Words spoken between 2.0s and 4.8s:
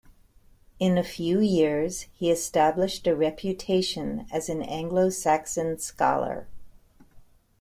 he established a reputation as an